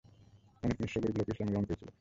[0.63, 1.87] অনেক নিঃস্ব-গরীব লোকও ইসলাম গ্রহণ করেছিল।